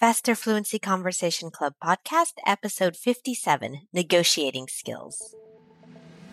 [0.00, 5.34] Faster Fluency Conversation Club podcast, episode 57 Negotiating Skills.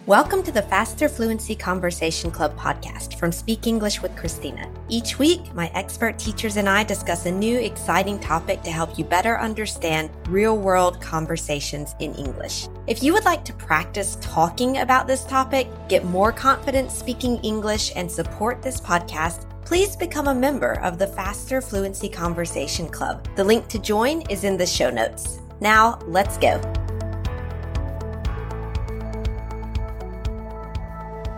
[0.05, 4.71] Welcome to the Faster Fluency Conversation Club podcast from Speak English with Christina.
[4.87, 9.03] Each week, my expert teachers and I discuss a new exciting topic to help you
[9.03, 12.69] better understand real world conversations in English.
[12.87, 17.91] If you would like to practice talking about this topic, get more confidence speaking English,
[17.97, 23.27] and support this podcast, please become a member of the Faster Fluency Conversation Club.
[23.35, 25.41] The link to join is in the show notes.
[25.59, 26.61] Now, let's go.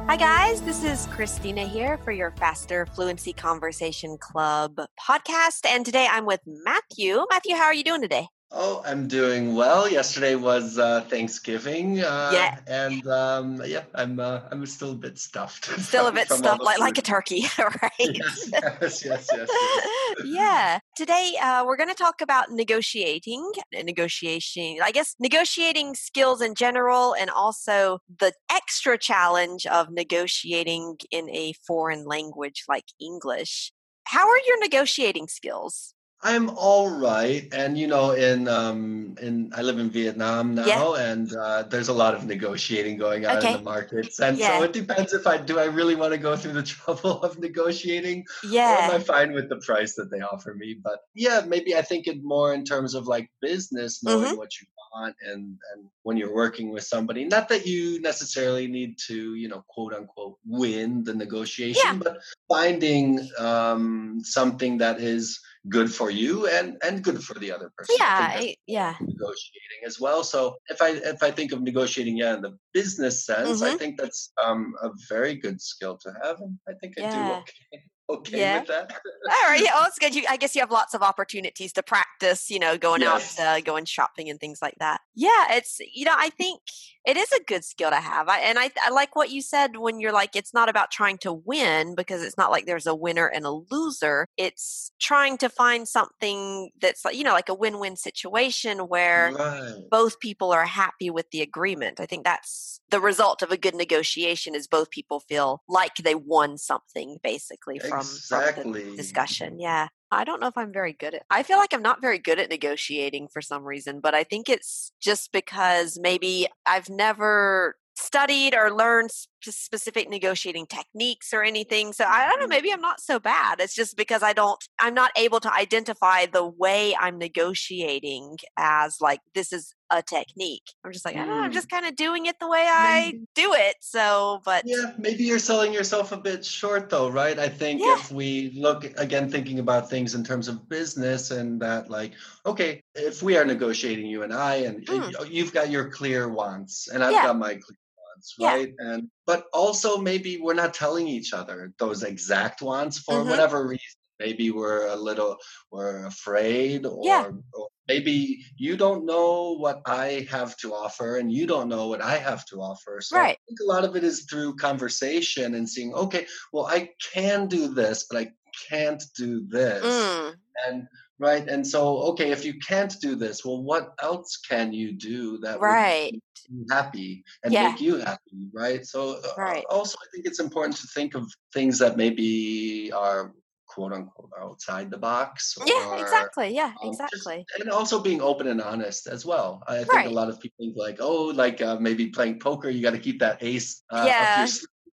[0.05, 0.61] Hi, guys.
[0.61, 5.65] This is Christina here for your Faster Fluency Conversation Club podcast.
[5.65, 7.25] And today I'm with Matthew.
[7.31, 8.27] Matthew, how are you doing today?
[8.51, 9.87] Oh, I'm doing well.
[9.87, 12.01] Yesterday was uh, Thanksgiving.
[12.01, 12.59] Uh, yeah.
[12.65, 15.65] And um, yeah, I'm uh, I'm still a bit stuffed.
[15.79, 17.91] Still a bit stuffed, like, like a turkey, right?
[17.99, 19.29] Yes, yes, yes, yes.
[19.31, 20.25] yes.
[20.25, 20.79] yeah.
[20.95, 24.77] Today uh, we're going to talk about negotiating, negotiation.
[24.83, 31.53] I guess negotiating skills in general, and also the extra challenge of negotiating in a
[31.67, 33.71] foreign language like English.
[34.05, 35.93] How are your negotiating skills?
[36.21, 41.11] I'm all right, and you know, in um, in I live in Vietnam now, Yeah.
[41.11, 44.57] and uh, there's a lot of negotiating going on in the markets, and Yeah.
[44.57, 47.39] so it depends if I do I really want to go through the trouble of
[47.39, 50.75] negotiating, or am I fine with the price that they offer me?
[50.83, 54.35] But yeah, maybe I think it more in terms of like business, knowing Mm-hmm.
[54.35, 58.97] what you want, and and when you're working with somebody, not that you necessarily need
[59.07, 61.99] to, you know, quote unquote, win the negotiation, Yeah.
[62.03, 62.17] but
[62.49, 67.95] finding um, something that is good for you and and good for the other person.
[67.99, 68.31] Yeah.
[68.35, 68.95] I- yeah.
[69.01, 70.23] negotiating as well.
[70.23, 73.79] So if I if I think of negotiating, yeah, in the business sense, I Mhm.
[73.79, 77.13] think that's um, a very good skill to have, and I think I Yeah.
[77.13, 78.59] do okay okay Yeah.
[78.59, 78.91] with that.
[78.91, 79.61] All right.
[79.61, 79.71] Yeah.
[79.79, 80.15] Oh, it's good.
[80.15, 83.39] You, I guess you have lots of opportunities to practice, you know, going Yes.
[83.39, 85.01] out, uh, going shopping and things like that.
[85.15, 85.45] Yeah.
[85.51, 86.59] It's, you know, I think
[87.05, 88.27] it is a good skill to have.
[88.27, 91.17] I, and I, I like what you said when you're like, it's not about trying
[91.19, 94.25] to win because it's not like there's a winner and a loser.
[94.37, 99.31] It's trying to find something that's like, you know, like a win win situation where
[99.33, 99.73] right.
[99.89, 101.99] both people are happy with the agreement.
[101.99, 106.15] I think that's the result of a good negotiation is both people feel like they
[106.15, 109.59] won something basically from, from the discussion.
[109.59, 109.87] Yeah.
[110.11, 112.39] I don't know if I'm very good at I feel like I'm not very good
[112.39, 118.55] at negotiating for some reason, but I think it's just because maybe I've never studied
[118.55, 119.11] or learned
[119.43, 121.93] specific negotiating techniques or anything.
[121.93, 122.49] So I don't know, Mhm.
[122.55, 123.59] maybe I'm not so bad.
[123.59, 128.97] It's just because I don't I'm not able to identify the way I'm negotiating as
[129.01, 130.65] like this is a technique.
[130.83, 131.53] I'm just like, I don't know, I'm Mm.
[131.53, 133.77] just kind of doing it the way I do it.
[133.81, 137.39] So, but Yeah, maybe you're selling yourself a bit short, though, right?
[137.39, 137.87] I think Yeah.
[137.87, 142.13] if we look again, thinking about things in terms of business and that, like,
[142.45, 145.13] okay, if we are negotiating, you and I, and Mm.
[145.29, 147.21] you've got your clear wants, and I've Yeah.
[147.21, 147.77] got my clear
[148.19, 148.53] wants, Yeah.
[148.53, 148.73] right?
[148.79, 153.29] And but also maybe we're not telling each other those exact wants for Mhm.
[153.29, 153.95] whatever reason.
[154.19, 155.37] Maybe we're a little
[155.71, 157.31] we're afraid, or, Yeah.
[157.53, 162.01] or maybe you don't know what I have to offer, and you don't know what
[162.01, 162.99] I have to offer.
[163.01, 163.37] So Right.
[163.39, 167.47] I think a lot of it is through conversation and seeing, okay, well, I can
[167.47, 168.33] do this, but I
[168.67, 169.85] can't do this.
[169.85, 170.35] Mm,
[170.67, 170.87] And
[171.19, 171.47] right.
[171.47, 175.59] And so, okay, if you can't do this, well, what else can you do that
[175.59, 176.11] right.
[176.13, 177.69] would make you happy and Yeah.
[177.69, 178.49] make you happy?
[178.53, 178.85] Right.
[178.85, 179.65] So, uh, Right.
[179.69, 183.33] also, I think it's important to think of things that maybe are
[183.67, 185.55] quote unquote outside the box.
[185.63, 186.49] Yeah, exactly.
[186.55, 187.45] Yeah, um, just- exactly.
[187.59, 189.61] and also being open and honest as well.
[189.67, 190.07] I think Right.
[190.07, 192.99] a lot of people think like, oh, like uh, maybe playing poker, you got to
[192.99, 194.47] keep that ace uh, Yeah.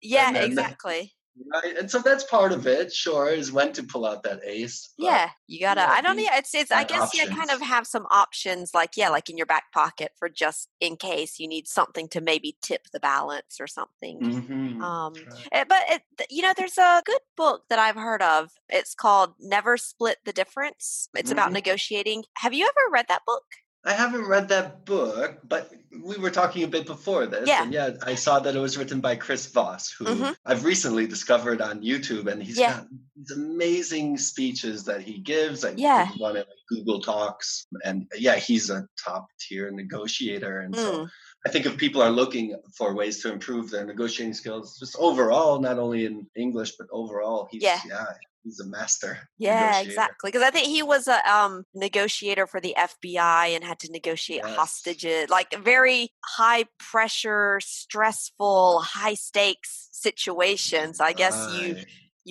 [0.00, 1.12] Yeah, then- exactly.
[1.52, 1.76] Right?
[1.76, 2.92] And so that's part of it.
[2.92, 4.92] Sure, is when to pull out that ace.
[4.98, 5.80] Yeah, you gotta.
[5.80, 6.18] yeah, I don't.
[6.18, 6.54] you Yeah, it's.
[6.54, 6.70] It's.
[6.70, 7.14] I guess.
[7.14, 10.68] you kind of have some options, like yeah, like in your back pocket for just
[10.80, 14.20] in case you need something to maybe tip the balance or something.
[14.20, 14.80] Mhm.
[14.82, 15.48] Um, Right.
[15.52, 18.52] eh, but it, you know, there's a good book that I've heard of.
[18.68, 21.54] It's called "Never Split the Difference." It's about Mhm.
[21.54, 22.24] negotiating.
[22.38, 23.44] Have you ever read that book?
[23.84, 25.70] I haven't read that book, but
[26.04, 27.48] we were talking a bit before this.
[27.48, 27.64] Yeah.
[27.64, 30.36] And yeah, I saw that it was written by Chris Voss, who Mhm.
[30.46, 32.28] I've recently discovered on YouTube.
[32.28, 32.74] And he's Yeah.
[32.74, 32.86] got
[33.16, 35.64] these amazing speeches that he gives.
[35.64, 36.08] I Yeah.
[36.10, 37.66] at like Google Talks.
[37.84, 40.60] And yeah, he's a top tier negotiator.
[40.60, 41.10] And so Mm,
[41.46, 45.60] I think if people are looking for ways to improve their negotiating skills, just overall,
[45.60, 47.80] not only in English, but overall, he's, Yeah.
[47.86, 48.06] yeah,
[48.44, 49.28] he's a master.
[49.38, 50.28] yeah, exactly.
[50.30, 54.42] Because I think he was a um, negotiator for the FBI and had to negotiate
[54.44, 54.56] Yes.
[54.56, 61.00] hostages, like very high pressure, stressful, high stakes situations.
[61.00, 61.78] I guess you Right.
[61.78, 61.84] you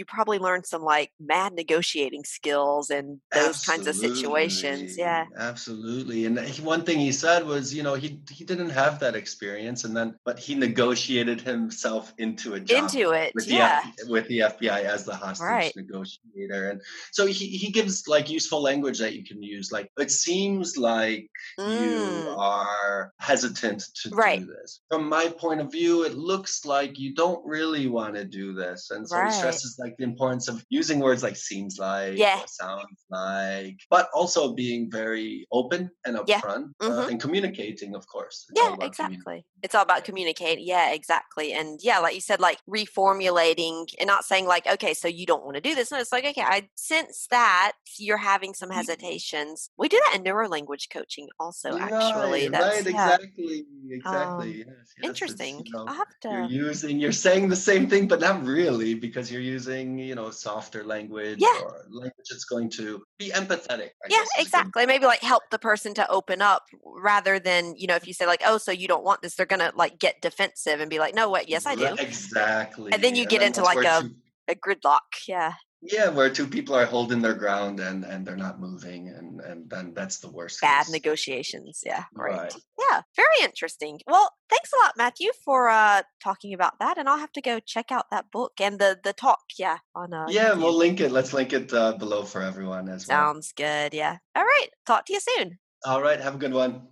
[0.05, 3.85] probably learned some like mad negotiating skills and those Absolutely.
[3.85, 4.97] kinds of situations.
[4.97, 5.25] Yeah.
[5.37, 6.25] Absolutely.
[6.25, 9.95] And one thing he said was, you know, he he didn't have that experience and
[9.95, 13.81] then but he negotiated himself into a job into it with yeah.
[13.97, 15.73] the with the FBI as the hostage right.
[15.75, 16.69] negotiator.
[16.69, 19.71] And so he, he gives like useful language that you can use.
[19.71, 21.27] Like it seems like
[21.59, 21.81] mm.
[21.81, 24.39] you are hesitant to right.
[24.39, 24.81] do this.
[24.89, 28.91] From my point of view, it looks like you don't really want to do this.
[28.91, 29.27] And so right.
[29.27, 32.41] he stresses like the importance of using words like seems like, yeah.
[32.47, 36.37] sounds like, but also being very open and upfront yeah.
[36.37, 36.99] Uh, mm-hmm.
[36.99, 38.45] uh, and communicating, of course.
[38.49, 39.45] It's yeah, exactly.
[39.63, 40.65] It's all about communicating.
[40.65, 41.53] Yeah, exactly.
[41.53, 45.43] And yeah, like you said, like reformulating and not saying like, okay, so you don't
[45.43, 45.91] want to do this.
[45.91, 48.77] No, it's like, okay, I sense that you're having some mm-hmm.
[48.77, 49.69] hesitations.
[49.77, 52.47] We do that in neuro language coaching also, right, actually.
[52.49, 53.65] That's, right, exactly.
[53.85, 53.97] Yeah.
[53.97, 54.51] Exactly.
[54.51, 54.67] Um, yes,
[54.97, 55.63] yes, interesting.
[55.65, 56.29] You know, I'll have to...
[56.49, 60.29] You're using, you're saying the same thing, but not really because you're using, you know,
[60.29, 61.61] softer language yeah.
[61.63, 63.89] or language that's going to be empathetic.
[64.03, 64.85] I yeah, exactly.
[64.85, 68.25] Maybe like help the person to open up rather than, you know, if you say
[68.25, 70.99] like, oh, so you don't want this, they're going to like get defensive and be
[70.99, 71.49] like, no, what?
[71.49, 71.95] Yes, I do.
[71.99, 72.91] Exactly.
[72.91, 74.09] And then you and get into like a,
[74.47, 75.27] a gridlock.
[75.27, 79.41] Yeah yeah where two people are holding their ground and and they're not moving and
[79.41, 80.91] and then that's the worst bad case.
[80.91, 82.55] negotiations yeah great right.
[82.79, 83.99] yeah very interesting.
[84.07, 87.59] Well thanks a lot matthew for uh talking about that and i'll have to go
[87.59, 91.11] check out that book and the the talk yeah on uh yeah we'll link it.
[91.11, 93.17] Let's link it uh, below for everyone as well.
[93.17, 94.17] Sounds good yeah.
[94.35, 95.57] All right talk to you soon.
[95.85, 96.87] All right have a good one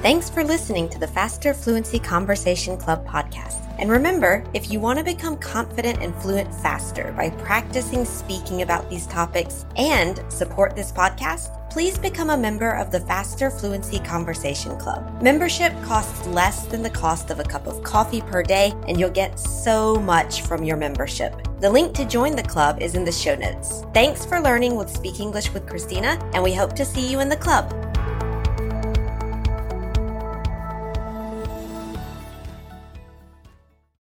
[0.00, 3.64] Thanks for listening to the Faster Fluency Conversation Club podcast.
[3.80, 8.88] And remember, if you want to become confident and fluent faster by practicing speaking about
[8.88, 14.78] these topics and support this podcast, please become a member of the Faster Fluency Conversation
[14.78, 15.20] Club.
[15.20, 19.10] Membership costs less than the cost of a cup of coffee per day, and you'll
[19.10, 21.34] get so much from your membership.
[21.58, 23.82] The link to join the club is in the show notes.
[23.94, 27.28] Thanks for learning with Speak English with Christina, and we hope to see you in
[27.28, 27.87] the club.